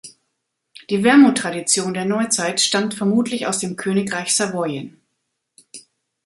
[0.89, 4.99] Die Wermut-Tradition der Neuzeit stammt vermutlich aus dem Königreich Savoyen.